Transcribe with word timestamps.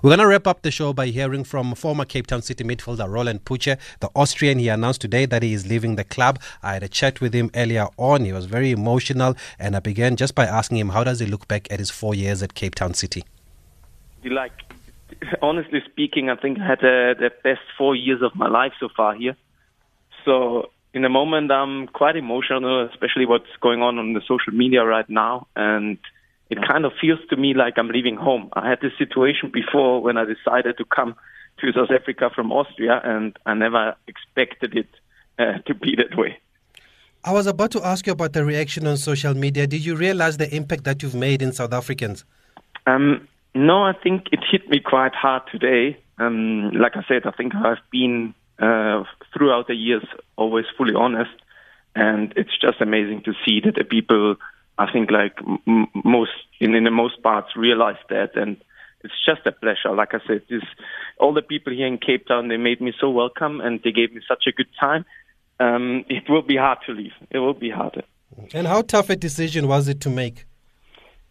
We're 0.00 0.10
going 0.10 0.20
to 0.20 0.26
wrap 0.26 0.46
up 0.46 0.62
the 0.62 0.70
show 0.70 0.92
by 0.92 1.08
hearing 1.08 1.44
from 1.44 1.74
former 1.74 2.04
Cape 2.04 2.26
Town 2.26 2.42
City 2.42 2.64
midfielder 2.64 3.08
Roland 3.08 3.44
Putsche, 3.44 3.78
the 4.00 4.08
Austrian. 4.14 4.58
He 4.58 4.68
announced 4.68 5.00
today 5.00 5.26
that 5.26 5.42
he 5.42 5.52
is 5.52 5.66
leaving 5.66 5.96
the 5.96 6.04
club. 6.04 6.40
I 6.62 6.74
had 6.74 6.82
a 6.82 6.88
chat 6.88 7.20
with 7.20 7.34
him 7.34 7.50
earlier 7.54 7.88
on. 7.96 8.24
He 8.24 8.32
was 8.32 8.46
very 8.46 8.70
emotional, 8.70 9.34
and 9.58 9.76
I 9.76 9.80
began 9.80 10.16
just 10.16 10.34
by 10.34 10.46
asking 10.46 10.78
him 10.78 10.90
how 10.90 11.04
does 11.04 11.20
he 11.20 11.26
look 11.26 11.46
back 11.48 11.70
at 11.70 11.78
his 11.78 11.90
four 11.90 12.14
years 12.14 12.42
at 12.42 12.54
Cape 12.54 12.74
Town 12.74 12.94
City. 12.94 13.24
Like, 14.24 14.52
honestly 15.42 15.80
speaking, 15.90 16.30
I 16.30 16.36
think 16.36 16.58
I 16.58 16.66
had 16.66 16.78
uh, 16.78 17.14
the 17.18 17.30
best 17.42 17.60
four 17.76 17.94
years 17.94 18.22
of 18.22 18.34
my 18.34 18.48
life 18.48 18.72
so 18.80 18.88
far 18.96 19.14
here. 19.14 19.36
So, 20.24 20.70
in 20.94 21.02
the 21.02 21.08
moment, 21.08 21.50
I'm 21.50 21.88
quite 21.88 22.16
emotional, 22.16 22.88
especially 22.88 23.26
what's 23.26 23.50
going 23.60 23.82
on 23.82 23.98
on 23.98 24.12
the 24.12 24.20
social 24.20 24.52
media 24.52 24.84
right 24.84 25.08
now, 25.08 25.48
and 25.56 25.98
it 26.52 26.58
kind 26.68 26.84
of 26.84 26.92
feels 27.00 27.18
to 27.30 27.36
me 27.36 27.54
like 27.54 27.78
I'm 27.78 27.88
leaving 27.88 28.16
home. 28.16 28.50
I 28.52 28.68
had 28.68 28.80
this 28.82 28.92
situation 28.98 29.50
before 29.50 30.02
when 30.02 30.18
I 30.18 30.24
decided 30.24 30.76
to 30.76 30.84
come 30.84 31.14
to 31.60 31.72
South 31.72 31.90
Africa 31.90 32.30
from 32.34 32.52
Austria, 32.52 33.00
and 33.02 33.38
I 33.46 33.54
never 33.54 33.96
expected 34.06 34.76
it 34.76 34.88
uh, 35.38 35.58
to 35.66 35.74
be 35.74 35.96
that 35.96 36.16
way. 36.16 36.38
I 37.24 37.32
was 37.32 37.46
about 37.46 37.70
to 37.70 37.86
ask 37.86 38.06
you 38.06 38.12
about 38.12 38.34
the 38.34 38.44
reaction 38.44 38.86
on 38.86 38.98
social 38.98 39.32
media. 39.32 39.66
Did 39.66 39.82
you 39.82 39.96
realize 39.96 40.36
the 40.36 40.54
impact 40.54 40.84
that 40.84 41.02
you've 41.02 41.14
made 41.14 41.40
in 41.40 41.52
South 41.52 41.72
Africans? 41.72 42.26
Um, 42.86 43.26
no, 43.54 43.84
I 43.84 43.94
think 43.94 44.26
it 44.30 44.40
hit 44.50 44.68
me 44.68 44.80
quite 44.80 45.14
hard 45.14 45.42
today. 45.50 45.96
Um, 46.18 46.70
like 46.72 46.96
I 46.96 47.04
said, 47.08 47.22
I 47.24 47.30
think 47.30 47.54
I've 47.54 47.78
been 47.90 48.34
uh, 48.58 49.04
throughout 49.32 49.68
the 49.68 49.74
years 49.74 50.04
always 50.36 50.66
fully 50.76 50.94
honest, 50.94 51.30
and 51.94 52.34
it's 52.36 52.58
just 52.60 52.80
amazing 52.82 53.22
to 53.22 53.32
see 53.44 53.60
that 53.64 53.76
the 53.76 53.84
people 53.84 54.36
I 54.78 54.90
think 54.90 55.10
like 55.10 55.36
m- 55.66 55.88
most 56.04 56.30
in, 56.60 56.74
in 56.74 56.84
the 56.84 56.90
most 56.90 57.22
parts 57.22 57.56
realize 57.56 57.98
that 58.08 58.36
and 58.36 58.56
it's 59.04 59.14
just 59.26 59.46
a 59.46 59.52
pleasure. 59.52 59.94
Like 59.94 60.14
I 60.14 60.20
said, 60.26 60.42
this 60.48 60.62
all 61.18 61.34
the 61.34 61.42
people 61.42 61.72
here 61.72 61.86
in 61.86 61.98
Cape 61.98 62.26
Town 62.26 62.48
they 62.48 62.56
made 62.56 62.80
me 62.80 62.92
so 63.00 63.10
welcome 63.10 63.60
and 63.60 63.80
they 63.82 63.92
gave 63.92 64.12
me 64.12 64.20
such 64.26 64.44
a 64.46 64.52
good 64.52 64.68
time. 64.78 65.04
Um, 65.60 66.04
it 66.08 66.24
will 66.28 66.42
be 66.42 66.56
hard 66.56 66.78
to 66.86 66.92
leave. 66.92 67.12
It 67.30 67.38
will 67.38 67.54
be 67.54 67.70
harder. 67.70 68.02
And 68.54 68.66
how 68.66 68.82
tough 68.82 69.10
a 69.10 69.16
decision 69.16 69.68
was 69.68 69.88
it 69.88 70.00
to 70.00 70.10
make? 70.10 70.46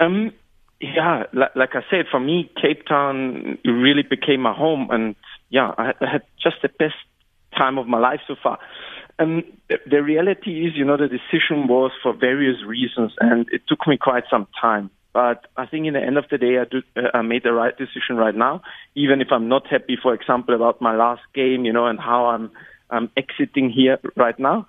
Um, 0.00 0.32
yeah, 0.80 1.24
like, 1.32 1.54
like 1.54 1.70
I 1.74 1.82
said, 1.90 2.06
for 2.10 2.20
me, 2.20 2.50
Cape 2.60 2.86
Town 2.86 3.58
really 3.64 4.02
became 4.02 4.40
my 4.40 4.52
home, 4.52 4.88
and 4.90 5.14
yeah, 5.48 5.72
I, 5.78 5.92
I 6.00 6.10
had 6.10 6.22
just 6.42 6.56
the 6.62 6.68
best 6.68 6.94
time 7.56 7.78
of 7.78 7.86
my 7.86 7.98
life 7.98 8.20
so 8.26 8.36
far. 8.42 8.58
Um, 9.18 9.44
the, 9.68 10.02
reality 10.02 10.66
is, 10.66 10.74
you 10.76 10.84
know, 10.84 10.96
the 10.96 11.08
decision 11.08 11.68
was 11.68 11.90
for 12.02 12.12
various 12.12 12.62
reasons, 12.66 13.12
and 13.20 13.46
it 13.50 13.62
took 13.66 13.86
me 13.86 13.96
quite 13.96 14.24
some 14.30 14.46
time. 14.60 14.90
But 15.14 15.46
I 15.56 15.64
think 15.64 15.86
in 15.86 15.94
the 15.94 16.02
end 16.02 16.18
of 16.18 16.26
the 16.30 16.36
day, 16.36 16.58
I, 16.58 16.64
do, 16.64 16.82
uh, 16.94 17.16
I 17.16 17.22
made 17.22 17.42
the 17.42 17.52
right 17.54 17.74
decision 17.76 18.16
right 18.16 18.34
now. 18.34 18.60
Even 18.94 19.22
if 19.22 19.28
I'm 19.30 19.48
not 19.48 19.66
happy, 19.66 19.96
for 20.02 20.12
example, 20.12 20.54
about 20.54 20.82
my 20.82 20.94
last 20.94 21.22
game, 21.34 21.64
you 21.64 21.72
know, 21.72 21.86
and 21.86 21.98
how 21.98 22.26
I'm 22.26 22.50
I'm 22.90 23.10
exiting 23.16 23.70
here 23.70 23.98
right 24.14 24.38
now. 24.38 24.66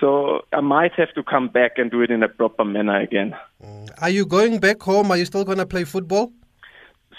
So 0.00 0.42
I 0.52 0.60
might 0.60 0.92
have 0.96 1.12
to 1.14 1.22
come 1.22 1.48
back 1.48 1.78
and 1.78 1.90
do 1.90 2.02
it 2.02 2.10
in 2.10 2.22
a 2.22 2.28
proper 2.28 2.64
manner 2.64 3.00
again. 3.00 3.34
Are 3.98 4.10
you 4.10 4.26
going 4.26 4.58
back 4.60 4.82
home? 4.82 5.10
Are 5.10 5.16
you 5.16 5.24
still 5.24 5.44
going 5.44 5.58
to 5.58 5.66
play 5.66 5.84
football? 5.84 6.32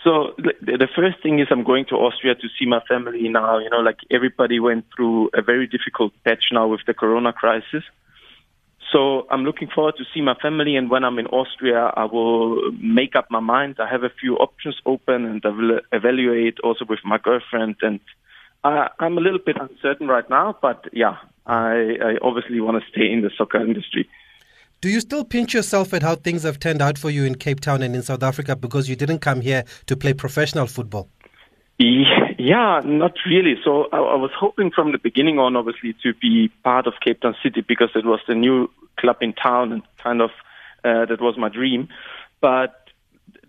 So 0.08 0.32
the 0.38 0.88
first 0.96 1.22
thing 1.22 1.40
is 1.40 1.48
I'm 1.52 1.66
going 1.66 1.84
to 1.90 1.96
Austria 1.96 2.34
to 2.34 2.48
see 2.58 2.66
my 2.66 2.80
family 2.88 3.28
now. 3.28 3.58
You 3.60 3.70
know, 3.70 3.82
like 3.82 3.98
everybody 4.10 4.58
went 4.58 4.86
through 4.96 5.32
a 5.34 5.42
very 5.42 5.68
difficult 5.68 6.14
patch 6.24 6.46
now 6.54 6.66
with 6.68 6.80
the 6.88 6.94
Corona 6.94 7.34
crisis. 7.34 7.84
So 8.94 9.28
I'm 9.30 9.44
looking 9.44 9.68
forward 9.68 9.96
to 9.98 10.06
see 10.14 10.22
my 10.22 10.36
family, 10.36 10.78
and 10.78 10.90
when 10.90 11.04
I'm 11.04 11.20
in 11.20 11.28
Austria, 11.28 11.92
I 11.94 12.06
will 12.06 12.72
make 12.72 13.18
up 13.18 13.28
my 13.30 13.42
mind. 13.42 13.80
I 13.80 13.92
have 13.92 14.04
a 14.04 14.10
few 14.22 14.38
options 14.38 14.78
open, 14.86 15.26
and 15.26 15.42
I 15.44 15.50
will 15.50 15.80
evaluate 15.92 16.62
also 16.64 16.86
with 16.88 17.00
my 17.04 17.18
girlfriend. 17.18 17.76
And 17.82 18.00
I, 18.64 18.88
I'm 19.00 19.18
a 19.18 19.22
little 19.22 19.44
bit 19.46 19.58
uncertain 19.60 20.08
right 20.08 20.30
now, 20.30 20.58
but 20.62 20.86
yeah, 20.94 21.18
I, 21.46 21.98
I 22.02 22.12
obviously 22.22 22.62
want 22.62 22.82
to 22.82 22.90
stay 22.90 23.12
in 23.12 23.24
the 23.24 23.32
soccer 23.38 23.60
industry. 23.60 24.08
Do 24.80 24.90
you 24.90 25.00
still 25.00 25.26
pinch 25.26 25.56
yourself 25.56 25.92
at 25.94 26.04
how 26.04 26.16
things 26.16 26.44
have 26.44 26.60
turned 26.60 26.84
out 26.84 27.00
for 27.00 27.10
you 27.10 27.26
in 27.26 27.36
Cape 27.36 27.62
Town 27.62 27.82
and 27.82 27.96
in 27.96 28.04
South 28.04 28.22
Africa 28.22 28.56
because 28.56 28.88
you 28.88 28.96
didn't 28.96 29.20
come 29.20 29.42
here 29.42 29.64
to 29.88 29.98
play 29.98 30.14
professional 30.14 30.68
football? 30.68 31.10
Yeah, 31.80 32.82
not 32.86 33.14
really. 33.26 33.56
So 33.64 33.86
I, 33.92 33.98
I 33.98 34.16
was 34.16 34.32
hoping 34.40 34.72
from 34.72 34.92
the 34.92 35.00
beginning 35.00 35.40
on, 35.40 35.56
obviously, 35.56 35.96
to 36.04 36.14
be 36.14 36.50
part 36.64 36.86
of 36.86 36.94
Cape 37.04 37.22
Town 37.22 37.36
City 37.42 37.62
because 37.62 37.90
it 37.96 38.06
was 38.06 38.20
the 38.28 38.36
new 38.36 38.70
club 38.98 39.18
in 39.22 39.34
town 39.34 39.72
and 39.72 39.82
kind 39.98 40.22
of 40.22 40.30
uh, 40.84 41.06
that 41.06 41.22
was 41.22 41.38
my 41.38 41.50
dream. 41.50 41.90
But 42.40 42.90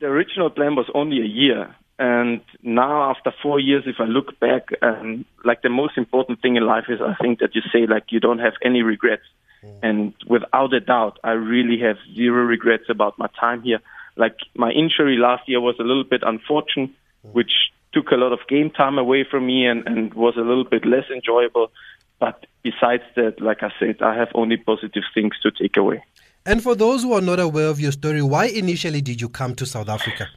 the 0.00 0.06
original 0.06 0.48
plan 0.50 0.76
was 0.76 0.86
only 0.94 1.20
a 1.20 1.26
year. 1.26 1.74
And 1.98 2.40
now, 2.62 3.10
after 3.10 3.32
four 3.42 3.60
years, 3.60 3.84
if 3.86 3.96
I 3.98 4.04
look 4.04 4.38
back, 4.40 4.68
um, 4.82 5.24
like 5.44 5.62
the 5.62 5.68
most 5.68 5.98
important 5.98 6.40
thing 6.40 6.56
in 6.56 6.64
life 6.64 6.84
is 6.88 7.00
I 7.00 7.14
think 7.20 7.40
that 7.40 7.54
you 7.54 7.62
say, 7.72 7.86
like, 7.86 8.04
you 8.10 8.20
don't 8.20 8.38
have 8.38 8.54
any 8.64 8.82
regrets. 8.82 9.24
Mm. 9.64 9.78
And 9.82 10.14
without 10.26 10.72
a 10.72 10.80
doubt, 10.80 11.18
I 11.24 11.32
really 11.32 11.78
have 11.80 11.96
zero 12.14 12.44
regrets 12.44 12.84
about 12.88 13.18
my 13.18 13.28
time 13.40 13.62
here. 13.62 13.80
Like 14.16 14.36
my 14.54 14.70
injury 14.70 15.16
last 15.16 15.48
year 15.48 15.60
was 15.60 15.76
a 15.78 15.82
little 15.82 16.04
bit 16.04 16.22
unfortunate, 16.22 16.90
mm. 17.26 17.32
which 17.32 17.52
took 17.92 18.10
a 18.10 18.16
lot 18.16 18.32
of 18.32 18.40
game 18.48 18.70
time 18.70 18.98
away 18.98 19.24
from 19.28 19.46
me 19.46 19.66
and, 19.66 19.86
and 19.86 20.14
was 20.14 20.36
a 20.36 20.40
little 20.40 20.64
bit 20.64 20.84
less 20.84 21.04
enjoyable. 21.10 21.70
But 22.18 22.46
besides 22.62 23.04
that, 23.16 23.40
like 23.40 23.62
I 23.62 23.70
said, 23.78 24.02
I 24.02 24.14
have 24.16 24.28
only 24.34 24.56
positive 24.56 25.04
things 25.14 25.34
to 25.42 25.50
take 25.50 25.76
away. 25.76 26.02
And 26.44 26.62
for 26.62 26.74
those 26.74 27.02
who 27.02 27.12
are 27.12 27.20
not 27.20 27.38
aware 27.38 27.68
of 27.68 27.78
your 27.80 27.92
story, 27.92 28.22
why 28.22 28.46
initially 28.46 29.00
did 29.00 29.20
you 29.20 29.28
come 29.28 29.54
to 29.56 29.66
South 29.66 29.88
Africa? 29.88 30.28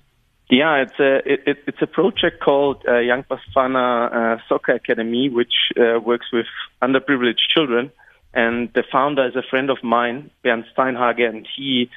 Yeah, 0.50 0.84
it's 0.84 1.00
a 1.00 1.22
it, 1.26 1.60
it's 1.66 1.82
a 1.82 1.88
project 1.88 2.42
called 2.44 2.84
uh, 2.86 2.98
Young 2.98 3.24
Bafana 3.24 4.12
uh, 4.14 4.38
Soccer 4.50 4.74
Academy, 4.74 5.30
which 5.30 5.54
uh, 5.80 6.00
works 6.02 6.26
with 6.34 6.46
underprivileged 6.82 7.48
children 7.56 7.90
and 8.34 8.70
the 8.74 8.84
founder 8.92 9.28
is 9.28 9.36
a 9.36 9.44
friend 9.50 9.70
of 9.70 9.84
mine, 9.84 10.32
Bernd 10.44 10.66
Steinhage, 10.76 11.28
and 11.28 11.48
he 11.56 11.90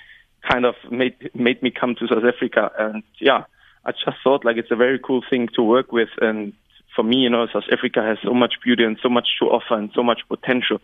kind 0.50 0.65
of 0.65 0.75
made 0.91 1.31
made 1.34 1.62
me 1.62 1.71
come 1.71 1.95
to 1.95 2.09
South 2.09 2.25
Africa. 2.25 2.71
And 2.78 3.03
yeah, 3.21 3.45
I 3.84 3.93
just 3.93 4.19
thought 4.22 4.44
like 4.44 4.56
it's 4.56 4.71
a 4.71 4.77
very 4.77 4.99
cool 4.99 5.23
thing 5.28 5.49
to 5.55 5.62
work 5.62 5.93
with. 5.93 6.09
And 6.21 6.53
for 6.94 7.03
me, 7.03 7.19
you 7.19 7.31
know, 7.31 7.47
South 7.53 7.65
Africa 7.73 8.03
has 8.03 8.19
so 8.23 8.34
much 8.34 8.55
beauty 8.62 8.84
and 8.84 8.99
so 9.03 9.09
much 9.09 9.28
to 9.41 9.47
offer 9.47 9.78
and 9.78 9.91
so 9.94 10.03
much 10.03 10.23
potential. 10.28 10.81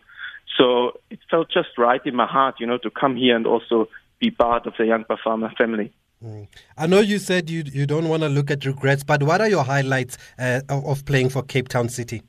So 0.57 1.01
it 1.11 1.19
felt 1.31 1.51
just 1.51 1.79
right 1.79 2.01
in 2.05 2.15
my 2.15 2.27
heart, 2.27 2.57
you 2.59 2.67
know, 2.67 2.79
to 2.79 2.91
come 2.91 3.17
here 3.17 3.37
and 3.37 3.47
also 3.47 3.89
be 4.19 4.31
part 4.31 4.67
of 4.67 4.75
the 4.79 4.87
Young 4.87 5.05
Bafana 5.05 5.57
family. 5.57 5.93
Mm. 6.25 6.49
I 6.77 6.87
know 6.87 7.01
you 7.01 7.19
said 7.19 7.49
you 7.49 7.65
you 7.67 7.87
don't 7.87 8.09
want 8.09 8.23
to 8.23 8.29
look 8.29 8.51
at 8.51 8.65
regrets, 8.67 9.03
but 9.03 9.23
what 9.23 9.41
are 9.41 9.49
your 9.49 9.65
highlights 9.65 10.19
uh, 10.39 10.61
of 10.69 11.05
playing 11.07 11.31
for 11.31 11.43
Cape 11.43 11.69
Town 11.69 11.89
City? 11.89 12.23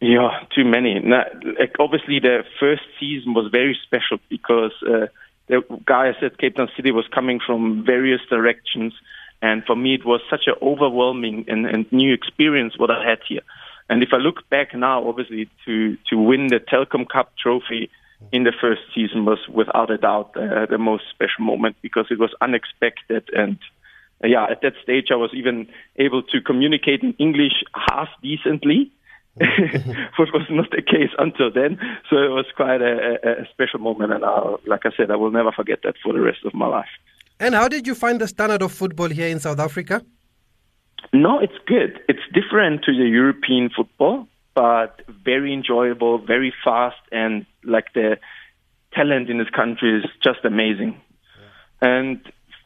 Yeah, 0.00 0.44
too 0.54 0.64
many. 0.64 0.98
Now, 1.00 1.24
like 1.58 1.76
obviously, 1.78 2.20
the 2.20 2.44
first 2.60 2.82
season 3.00 3.34
was 3.34 3.50
very 3.50 3.78
special 3.82 4.18
because 4.28 4.72
uh, 4.86 5.06
the 5.46 5.62
guys 5.86 6.14
at 6.22 6.38
Cape 6.38 6.56
Town 6.56 6.68
City 6.76 6.90
was 6.90 7.06
coming 7.14 7.40
from 7.44 7.84
various 7.84 8.20
directions, 8.28 8.92
and 9.40 9.64
for 9.64 9.76
me, 9.76 9.94
it 9.94 10.04
was 10.04 10.20
such 10.28 10.42
an 10.46 10.54
overwhelming 10.60 11.46
and, 11.48 11.66
and 11.66 11.90
new 11.92 12.12
experience 12.12 12.78
what 12.78 12.90
I 12.90 13.08
had 13.08 13.18
here. 13.26 13.42
And 13.88 14.02
if 14.02 14.10
I 14.12 14.16
look 14.16 14.48
back 14.50 14.74
now, 14.74 15.06
obviously, 15.08 15.48
to 15.64 15.96
to 16.10 16.18
win 16.18 16.48
the 16.48 16.60
Telkom 16.60 17.08
Cup 17.08 17.32
trophy 17.38 17.90
in 18.32 18.44
the 18.44 18.52
first 18.58 18.82
season 18.94 19.24
was 19.24 19.38
without 19.48 19.90
a 19.90 19.98
doubt 19.98 20.36
uh, 20.36 20.66
the 20.66 20.78
most 20.78 21.04
special 21.10 21.44
moment 21.44 21.76
because 21.82 22.06
it 22.10 22.18
was 22.18 22.30
unexpected 22.40 23.28
and 23.32 23.58
uh, 24.22 24.26
yeah, 24.26 24.46
at 24.50 24.62
that 24.62 24.74
stage 24.82 25.08
I 25.10 25.16
was 25.16 25.30
even 25.34 25.68
able 25.96 26.22
to 26.22 26.40
communicate 26.40 27.02
in 27.02 27.14
English 27.18 27.64
half 27.74 28.08
decently 28.22 28.90
which 30.18 30.30
was 30.32 30.46
not 30.50 30.70
the 30.70 30.82
case 30.82 31.10
until 31.18 31.50
then. 31.52 31.78
So 32.08 32.16
it 32.16 32.30
was 32.30 32.46
quite 32.54 32.80
a, 32.80 33.18
a, 33.24 33.42
a 33.42 33.48
special 33.52 33.80
moment, 33.80 34.12
and 34.12 34.24
I, 34.24 34.54
like 34.66 34.82
I 34.84 34.90
said, 34.96 35.10
I 35.10 35.16
will 35.16 35.32
never 35.32 35.50
forget 35.50 35.80
that 35.82 35.96
for 36.02 36.12
the 36.12 36.20
rest 36.20 36.44
of 36.44 36.54
my 36.54 36.66
life. 36.66 36.88
And 37.40 37.54
how 37.54 37.66
did 37.66 37.86
you 37.86 37.94
find 37.94 38.20
the 38.20 38.28
standard 38.28 38.62
of 38.62 38.70
football 38.72 39.08
here 39.08 39.28
in 39.28 39.40
South 39.40 39.58
Africa? 39.58 40.04
No, 41.12 41.40
it's 41.40 41.58
good. 41.66 41.98
It's 42.08 42.22
different 42.32 42.84
to 42.84 42.92
the 42.92 43.08
European 43.08 43.70
football, 43.76 44.28
but 44.54 45.00
very 45.24 45.52
enjoyable, 45.52 46.18
very 46.18 46.52
fast, 46.64 47.00
and 47.10 47.44
like 47.64 47.92
the 47.94 48.18
talent 48.92 49.28
in 49.28 49.38
this 49.38 49.50
country 49.50 49.98
is 49.98 50.04
just 50.22 50.44
amazing. 50.44 51.00
Yeah. 51.82 51.88
And 51.88 52.20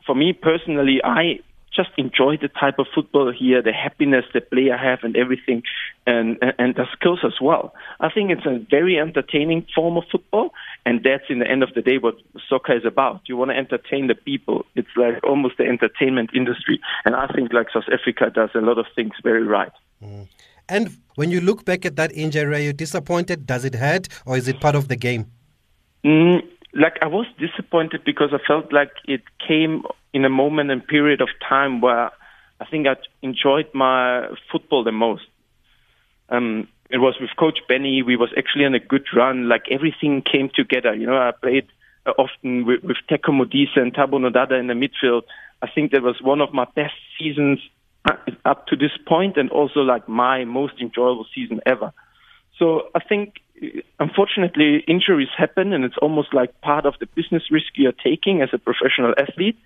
for 0.04 0.14
me 0.14 0.34
personally, 0.34 1.00
I 1.02 1.40
just 1.78 1.90
enjoy 1.96 2.36
the 2.36 2.48
type 2.48 2.78
of 2.78 2.86
football 2.94 3.32
here, 3.32 3.62
the 3.62 3.72
happiness 3.72 4.24
the 4.34 4.40
player 4.40 4.76
have, 4.76 5.00
and 5.02 5.16
everything, 5.16 5.62
and 6.06 6.36
and 6.58 6.74
the 6.74 6.86
skills 6.94 7.20
as 7.24 7.36
well. 7.40 7.72
I 8.00 8.08
think 8.14 8.30
it's 8.30 8.46
a 8.46 8.58
very 8.76 8.98
entertaining 8.98 9.66
form 9.74 9.96
of 9.96 10.04
football, 10.10 10.50
and 10.84 10.94
that's 11.04 11.28
in 11.28 11.38
the 11.38 11.48
end 11.54 11.62
of 11.62 11.72
the 11.74 11.82
day 11.82 11.98
what 11.98 12.16
soccer 12.48 12.76
is 12.76 12.84
about. 12.84 13.20
You 13.26 13.36
want 13.36 13.50
to 13.52 13.56
entertain 13.56 14.08
the 14.08 14.16
people. 14.16 14.66
It's 14.74 14.94
like 14.96 15.22
almost 15.22 15.54
the 15.58 15.66
entertainment 15.74 16.30
industry, 16.34 16.80
and 17.04 17.14
I 17.14 17.26
think 17.28 17.52
like 17.52 17.68
South 17.72 17.88
Africa 17.92 18.24
does 18.34 18.50
a 18.54 18.60
lot 18.60 18.78
of 18.78 18.86
things 18.96 19.14
very 19.22 19.44
right. 19.44 19.72
Mm. 20.02 20.26
And 20.68 20.98
when 21.14 21.30
you 21.30 21.40
look 21.40 21.64
back 21.64 21.86
at 21.86 21.96
that 21.96 22.12
injury, 22.12 22.54
are 22.56 22.66
you 22.68 22.72
disappointed? 22.72 23.46
Does 23.46 23.64
it 23.64 23.76
hurt, 23.76 24.08
or 24.26 24.36
is 24.36 24.48
it 24.48 24.60
part 24.60 24.74
of 24.74 24.88
the 24.88 24.96
game? 24.96 25.26
Mm, 26.04 26.42
like 26.74 26.98
I 27.02 27.06
was 27.06 27.26
disappointed 27.38 28.02
because 28.04 28.30
I 28.32 28.38
felt 28.46 28.72
like 28.72 28.90
it 29.06 29.22
came 29.46 29.82
in 30.12 30.24
a 30.24 30.28
moment 30.28 30.70
and 30.70 30.86
period 30.86 31.20
of 31.20 31.28
time 31.46 31.80
where 31.80 32.10
I 32.60 32.64
think 32.70 32.86
I 32.86 32.96
enjoyed 33.22 33.66
my 33.72 34.28
football 34.50 34.84
the 34.84 34.92
most. 34.92 35.24
Um, 36.28 36.68
it 36.90 36.98
was 36.98 37.16
with 37.20 37.30
Coach 37.36 37.60
Benny. 37.68 38.02
We 38.02 38.16
was 38.16 38.30
actually 38.36 38.64
on 38.64 38.74
a 38.74 38.80
good 38.80 39.06
run. 39.14 39.48
Like 39.48 39.66
everything 39.70 40.22
came 40.22 40.50
together. 40.54 40.94
You 40.94 41.06
know, 41.06 41.18
I 41.18 41.30
played 41.30 41.68
uh, 42.06 42.12
often 42.18 42.66
with, 42.66 42.82
with 42.82 42.96
Teko 43.08 43.30
Modise 43.30 43.76
and 43.76 43.94
Thabo 43.94 44.18
Nodada 44.18 44.58
in 44.58 44.66
the 44.66 44.74
midfield. 44.74 45.22
I 45.62 45.68
think 45.70 45.92
that 45.92 46.02
was 46.02 46.20
one 46.22 46.40
of 46.40 46.52
my 46.52 46.66
best 46.74 46.94
seasons 47.18 47.60
up 48.44 48.66
to 48.68 48.76
this 48.76 48.92
point, 49.06 49.36
and 49.36 49.50
also 49.50 49.80
like 49.80 50.08
my 50.08 50.44
most 50.44 50.74
enjoyable 50.80 51.26
season 51.34 51.60
ever. 51.66 51.92
So 52.58 52.88
I 52.94 53.00
think, 53.00 53.40
unfortunately, 53.98 54.84
injuries 54.86 55.28
happen, 55.36 55.72
and 55.72 55.84
it's 55.84 55.98
almost 55.98 56.34
like 56.34 56.60
part 56.60 56.86
of 56.86 56.94
the 57.00 57.06
business 57.06 57.44
risk 57.50 57.66
you're 57.74 57.92
taking 57.92 58.42
as 58.42 58.50
a 58.52 58.58
professional 58.58 59.14
athlete. 59.18 59.58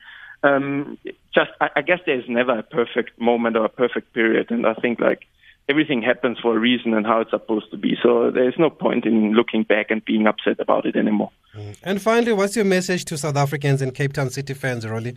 Um, 0.42 0.98
just, 1.34 1.50
I, 1.60 1.70
I 1.76 1.82
guess 1.82 2.00
there's 2.04 2.28
never 2.28 2.58
a 2.58 2.62
perfect 2.62 3.20
moment 3.20 3.56
or 3.56 3.64
a 3.64 3.68
perfect 3.68 4.12
period, 4.12 4.50
and 4.50 4.66
I 4.66 4.74
think 4.74 5.00
like 5.00 5.26
everything 5.68 6.02
happens 6.02 6.38
for 6.40 6.56
a 6.56 6.58
reason 6.58 6.94
and 6.94 7.06
how 7.06 7.20
it's 7.20 7.30
supposed 7.30 7.70
to 7.70 7.76
be. 7.76 7.96
So 8.02 8.30
there's 8.30 8.58
no 8.58 8.70
point 8.70 9.06
in 9.06 9.32
looking 9.32 9.62
back 9.62 9.90
and 9.90 10.04
being 10.04 10.26
upset 10.26 10.58
about 10.58 10.86
it 10.86 10.96
anymore. 10.96 11.30
Mm. 11.54 11.76
And 11.82 12.02
finally, 12.02 12.32
what's 12.32 12.56
your 12.56 12.64
message 12.64 13.04
to 13.06 13.18
South 13.18 13.36
Africans 13.36 13.82
and 13.82 13.94
Cape 13.94 14.12
Town 14.12 14.30
City 14.30 14.54
fans, 14.54 14.86
Rolly? 14.86 15.14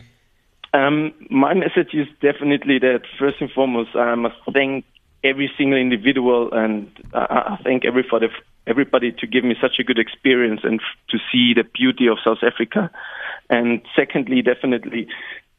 Um, 0.72 1.12
my 1.30 1.54
message 1.54 1.94
is 1.94 2.06
definitely 2.20 2.78
that 2.80 3.02
first 3.18 3.40
and 3.40 3.50
foremost, 3.50 3.96
I 3.96 4.14
must 4.14 4.36
thank 4.52 4.84
every 5.24 5.50
single 5.56 5.78
individual 5.78 6.52
and 6.52 6.90
I 7.12 7.58
thank 7.64 7.84
every 7.84 8.04
everybody, 8.04 8.28
everybody 8.66 9.12
to 9.12 9.26
give 9.26 9.44
me 9.44 9.54
such 9.60 9.78
a 9.78 9.84
good 9.84 9.98
experience 9.98 10.60
and 10.64 10.80
to 11.10 11.18
see 11.30 11.54
the 11.54 11.64
beauty 11.64 12.06
of 12.08 12.18
South 12.24 12.42
Africa. 12.42 12.90
And 13.48 13.82
secondly, 13.94 14.42
definitely, 14.42 15.08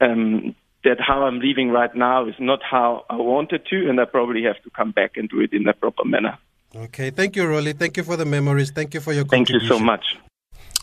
um, 0.02 0.56
that 0.84 1.00
how 1.00 1.24
I'm 1.24 1.40
leaving 1.40 1.70
right 1.70 1.94
now 1.96 2.28
is 2.28 2.36
not 2.40 2.60
how 2.64 3.06
I 3.10 3.16
wanted 3.16 3.66
to, 3.68 3.90
and 3.90 4.00
I 4.00 4.06
probably 4.06 4.44
have 4.44 4.62
to 4.64 4.70
come 4.70 4.92
back 4.92 5.18
and 5.18 5.30
do 5.30 5.40
it 5.42 5.54
in 5.54 5.68
a 5.68 5.74
proper 5.74 6.06
manner. 6.06 6.38
Okay, 6.76 7.10
thank 7.10 7.36
you, 7.36 7.48
Rolly. 7.48 7.74
Thank 7.74 7.98
you 7.98 8.04
for 8.04 8.18
the 8.18 8.26
memories. 8.26 8.72
Thank 8.72 8.94
you 8.94 9.00
for 9.00 9.14
your 9.14 9.26
Thank 9.26 9.50
you 9.50 9.60
so 9.62 9.80
much. 9.80 10.18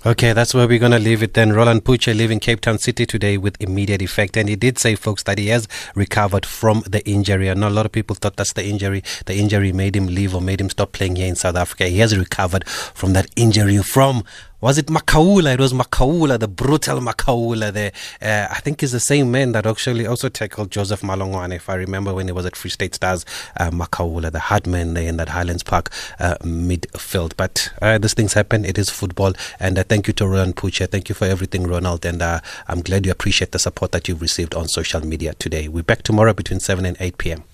Okay, 0.07 0.35
that's 0.35 0.53
where 0.53 0.69
we're 0.69 0.79
going 0.79 0.93
to 0.93 0.99
leave 0.99 1.23
it 1.23 1.33
then. 1.33 1.55
Roland 1.55 1.83
Putsche 1.83 2.15
leaving 2.15 2.39
Cape 2.39 2.61
Town 2.61 2.77
City 2.77 3.07
today 3.07 3.39
with 3.39 3.59
immediate 3.59 4.03
effect. 4.03 4.37
And 4.37 4.51
he 4.51 4.55
did 4.55 4.79
say, 4.79 4.97
folks, 4.97 5.23
that 5.23 5.39
he 5.39 5.47
has 5.47 5.67
recovered 5.95 6.45
from 6.45 6.83
the 6.87 7.03
injury. 7.09 7.51
I 7.51 7.55
know 7.55 7.69
a 7.69 7.71
lot 7.71 7.87
of 7.87 7.93
people 7.93 8.15
thought 8.15 8.37
that's 8.37 8.53
the 8.53 8.67
injury. 8.67 9.03
The 9.25 9.35
injury 9.35 9.73
made 9.73 9.97
him 9.97 10.09
leave 10.09 10.35
or 10.35 10.43
made 10.43 10.61
him 10.61 10.69
stop 10.69 10.93
playing 10.93 11.17
here 11.17 11.27
in 11.27 11.37
South 11.37 11.57
Africa. 11.57 11.87
He 11.87 12.01
has 12.01 12.15
recovered 12.19 12.69
from 12.69 13.15
that 13.15 13.31
injury 13.35 13.79
from 13.79 14.25
was 14.65 14.79
it 14.79 14.87
Makaula? 14.87 15.53
It 15.53 15.61
was 15.61 15.75
Makaula, 15.75 16.39
the 16.39 16.49
brutal 16.49 16.99
Makaula 16.99 17.71
there. 17.71 17.93
Uh, 18.23 18.49
I 18.51 18.61
think 18.61 18.81
he's 18.81 18.93
the 18.93 18.99
same 18.99 19.31
man 19.31 19.53
that 19.53 19.67
actually 19.67 20.07
also 20.07 20.31
tackled 20.31 20.71
Joseph 20.71 21.03
Molangoane, 21.03 21.55
if 21.55 21.69
I 21.69 21.75
remember 21.75 22.15
when 22.15 22.29
he 22.29 22.33
was 22.33 22.47
at 22.47 22.57
Free 22.57 22.71
State 22.71 22.95
Stars. 22.95 23.27
Uh, 23.59 23.71
Makaula, 23.71 24.33
the 24.33 24.39
hard 24.39 24.67
man 24.67 24.95
there 24.95 25.07
in 25.07 25.19
that 25.19 25.29
Highlands 25.29 25.63
Park 25.63 25.91
uh, 26.19 26.37
midfield. 26.41 27.37
But 27.37 27.75
uh, 27.83 27.99
these 27.99 28.15
things 28.15 28.33
happen. 28.33 28.65
It 28.65 28.79
is 28.79 28.89
football. 28.89 29.35
And 29.61 29.79
uh, 29.79 29.85
thank 29.85 30.07
you 30.07 30.15
to 30.15 30.27
Roland 30.27 30.57
Putsche. 30.57 30.89
Thank 30.91 31.11
you 31.11 31.15
for 31.15 31.27
everything, 31.27 31.65
Ronald. 31.65 32.07
And 32.07 32.23
uh, 32.23 32.41
I'm 32.67 32.81
glad 32.81 33.05
you 33.05 33.13
appreciate 33.13 33.53
the 33.53 33.59
support 33.59 33.93
that 33.93 34.09
you've 34.09 34.23
received 34.23 34.55
on 34.55 34.69
social 34.69 35.07
media 35.07 35.35
today. 35.35 35.69
We're 35.69 35.83
back 35.83 36.01
tomorrow 36.05 36.33
between 36.33 36.61
7 36.61 36.87
and 36.87 36.97
8 36.99 37.19
p.m. 37.19 37.45